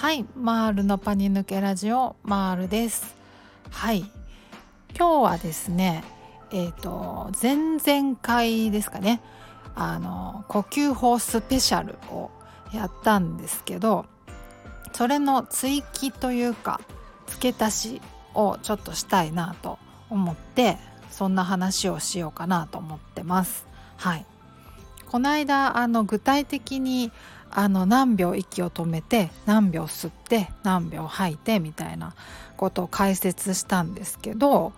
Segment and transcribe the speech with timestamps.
[0.00, 0.24] はい。
[0.34, 3.14] マールのパニ抜けラジオマールです。
[3.70, 4.10] はい。
[4.96, 6.02] 今日はですね
[6.50, 9.20] えっ、ー、と前々回ですかね。
[9.74, 12.30] あの呼吸法スペシャルを
[12.72, 14.06] やったんですけど
[14.94, 16.80] それの追記というか
[17.26, 19.78] 付け足しをちょっとしたいなと
[20.08, 20.78] 思って
[21.10, 23.66] そんな話をしようかなと思ってます。
[23.98, 24.24] はい。
[25.10, 27.12] この間あの具体的に
[27.52, 32.14] あの何秒息を止めて何秒吸って何秒吐いてみたいな
[32.56, 34.72] ことを解説したんですけど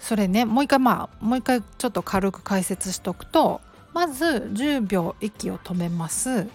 [0.00, 3.60] それねもう一回まあもう一回ちょっと軽く解説しとくと
[3.94, 6.46] まず10秒息を止めます。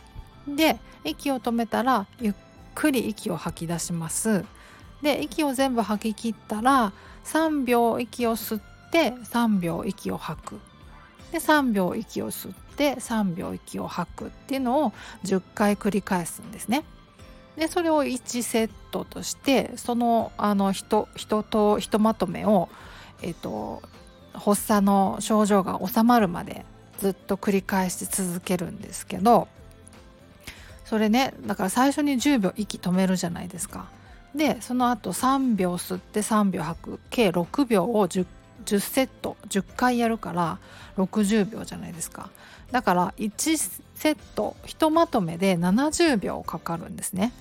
[0.47, 2.33] で息を止めたらゆっ
[2.75, 4.45] くり息を吐き出します。
[5.01, 6.93] で息を全部吐き切ったら
[7.25, 10.59] 3秒息を吸って3秒息を吐く。
[11.31, 14.93] で3秒息を吸って3秒息を吐くっていうのを
[15.23, 16.83] 10回繰り返すんですね。
[17.57, 22.69] でそれを1セットとしてそのあの人人とひとまとめを、
[23.21, 23.81] えっと、
[24.33, 26.65] 発作の症状が治まるまで
[26.99, 29.47] ずっと繰り返し続けるんですけど
[30.85, 33.85] それねだから最初に10秒息止めるじゃないですか。
[34.35, 38.25] でその後3秒吸って3秒吐く計6秒を 10,
[38.65, 40.59] 10セット10回やるから
[40.97, 42.29] 60秒じゃないですか
[42.71, 43.57] だから1
[43.95, 47.33] セットひとまとめで70秒かかるんですね。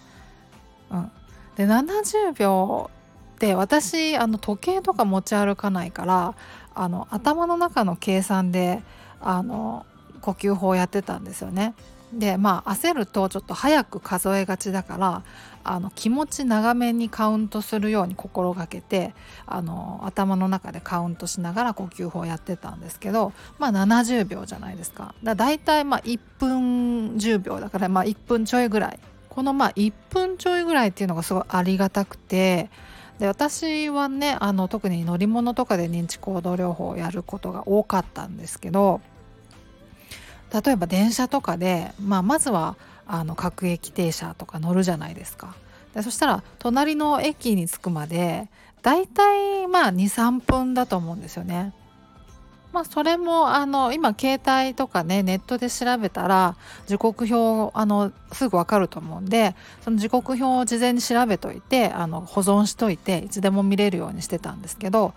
[0.90, 1.10] うん、
[1.56, 2.90] で70秒
[3.36, 6.34] って私あの時計とか持ち歩かないから
[6.74, 8.82] あの頭の中の計算で
[9.20, 9.86] あの
[10.20, 11.74] 呼吸法やってたんですよね。
[12.12, 15.22] でまあ焦るとちょっと早く数えがちだから
[15.62, 19.14] あの気持ち長めにカウントするように心がけて
[19.46, 28.98] あの頭の中でカウントしながら呼吸法をやってたんですけどまあ70秒じゃないですかだだいたいまあ1分10秒だからまあ1分ちょいぐらい
[29.28, 32.70] このまあ1分ちょいぐらいっていうのがすごいありがたくて
[33.20, 39.00] で私はねあの特に乗り物とかで認知行動療法をやることが多かったんですけど
[40.52, 45.54] 例えば電車とかで、まあ、まずはあの各駅停車とか乗るじゃないですか。
[45.94, 48.48] でそしたら隣の駅に着くまで
[48.82, 51.72] だいたいまあ23分だと思うんですよね。
[52.72, 56.56] まあそれもあの今携帯とかねネットで調べたら
[56.86, 65.14] 時刻表あのすぐ分かると思うんでその時刻表を事前に調べといてあの保存しといていつでも見れるようにしてたんですけど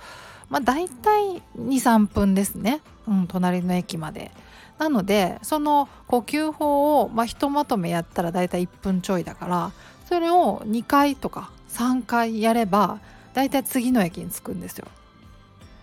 [0.50, 4.32] まあ大体23分ですね、うん、隣の駅まで。
[4.78, 9.72] なのでその呼吸法を、まあ、ひとまとめやったらだいたい1分ちょいだから
[10.08, 13.00] それを2回とか3回やれば
[13.34, 14.88] だいたい次の駅に着くんですよ。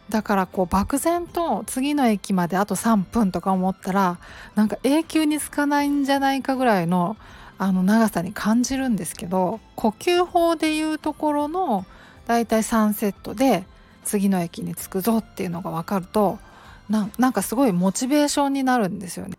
[0.09, 4.19] だからこう漠然と次の駅まであと3分とか思ったら
[4.57, 7.17] なんか永久に着かないんじゃないかぐらいの
[7.59, 11.85] あの長さに感じるんですけど呼吸法でいうところの
[12.27, 13.65] だいたい3セットで
[14.03, 16.39] 次の駅に着くぞっていうのが分かると
[16.91, 19.39] なんかすごいモチベーションになるんですよね。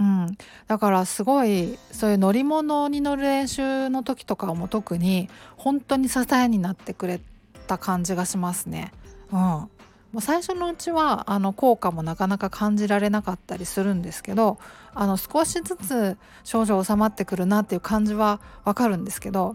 [0.00, 7.20] うん、だからすごいそういう乗り物に乗る練習の時とかも特に本当に支えになってくれ
[7.66, 8.90] た感じがしますね。
[9.30, 9.68] うん、も
[10.16, 14.58] う最初のうちはあの効果もなかなか感じられなかったりするんですけど
[14.94, 19.54] あの少しずつ症状収まってくるなっていう感じはわかるんですけど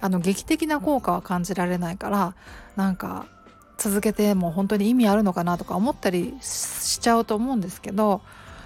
[0.00, 2.34] あの劇的な効果は感じられないから
[2.76, 3.26] なんか
[3.84, 8.22] 続けてもう本当に意味あるのかなとか思ったりしちゃうと思うんですけど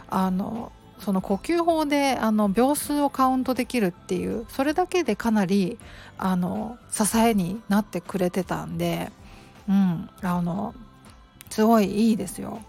[0.09, 0.71] あの
[1.01, 5.77] その呼吸法であの秒数をカウントできるっていうそれだけでかなり
[6.19, 9.11] あの支えになってくれてたんで、
[9.69, 10.73] うん、あの
[11.50, 12.61] すごいいいですよ。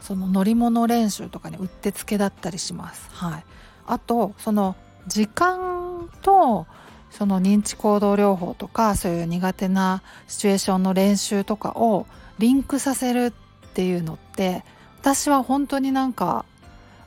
[0.00, 3.10] その乗り物練習とかにうってつけだったりします。
[3.12, 3.44] はい、
[3.86, 4.74] あとその
[5.06, 6.66] 時間と
[7.10, 12.06] その認知行動療法とかそういう苦手なシチュエーションの練習とかを
[12.38, 13.32] リンクさせるっ
[13.74, 14.64] ていうのって
[15.00, 16.44] 私は本当になんか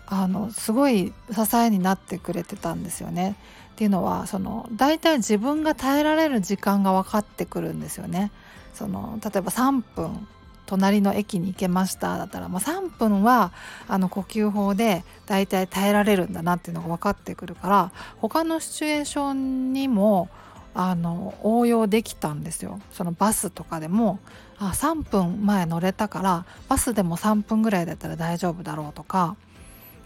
[0.06, 3.36] あのすごい支えになってくれてたんですよね。
[3.72, 8.32] っていうのはその大体自分が耐えられる時間が分かってくるんですよね。
[8.74, 10.28] その例えば3分
[10.66, 13.52] 隣の駅に行けましただったら、まあ、3分は
[13.88, 20.30] あの呼吸法でだいたい耐えられるんだなっていうのが分かってくるから他のシチュエーションにも
[20.76, 22.80] あの応用できたんですよ。
[22.92, 24.20] そのバスとかでも
[24.58, 29.36] あ3分前乗れたからバスでも3分ぐらいだったら大丈夫だろうとか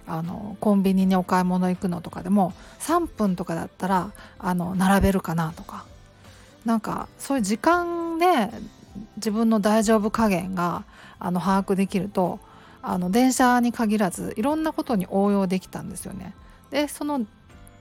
[0.08, 5.86] あのコンビニにお買い物行くのとかでも3分とかだったらあの並べるかなとか
[6.66, 8.50] なんかそういう時間で
[9.18, 10.84] 自分の大丈夫加減が
[11.20, 12.40] あの把握できると
[12.82, 16.34] あの電車に限らずいろんなことに応用できたんですよね。
[16.70, 17.26] でその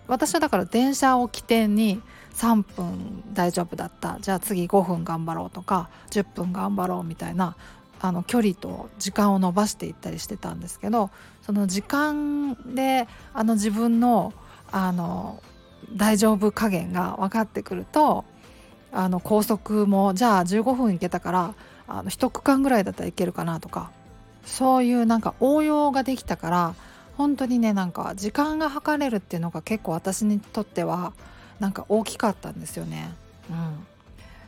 [0.09, 2.01] 私はだから電車を起点に
[2.35, 7.57] 3分大丈夫だったじゃあ次5分頑張ろうとか10分頑張ろうみたいな
[8.01, 11.11] あの距離と時間を伸ばしていったりしてたんですけど
[11.43, 14.33] その時間であの自分の
[14.71, 15.43] あの
[15.95, 18.25] 大丈夫加減が分かってくると
[18.97, 21.55] あの高速もじゃあ15分行けたから
[21.87, 23.91] あの1区間ぐらいだったらいけるかなとか
[24.47, 26.75] そういうなんか応用ができたから
[27.19, 31.13] 本当にねなんか時間が測れるっていうのが結構私にとっては
[31.61, 33.11] なんか大きかったんですよね。
[33.51, 33.87] うん、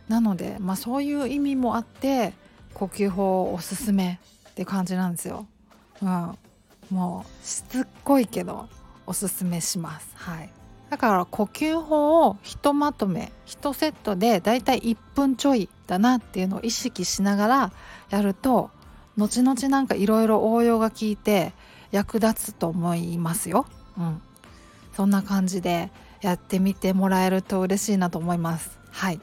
[0.09, 2.33] なので、まあ、そういう意味もあって
[2.75, 4.19] 呼吸法おすすめ
[4.51, 5.47] って感じなんですよ。
[6.03, 6.39] うん、
[6.91, 8.69] もうしつっこいけど
[9.07, 10.09] おすすめします。
[10.15, 10.51] はい。
[10.91, 17.73] だから呼吸法をひとまとめ1セットでだいたい1分ちょいだなっていうのを意識しながら
[18.11, 18.71] やると
[19.17, 21.53] 後々なんかいろいろ応用が効いて
[21.91, 23.67] 役立つと思いますよ。
[23.99, 24.23] うん、
[24.95, 25.91] そんな感じで
[26.21, 28.79] やってみてもらえると嬉しいなと思います。
[28.91, 29.21] はい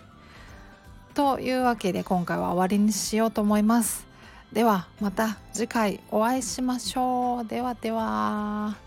[1.14, 4.06] というわけで今回は終わりにしようと思います。
[4.52, 7.46] ではまた次回お会いしましょう。
[7.46, 8.85] ではでは。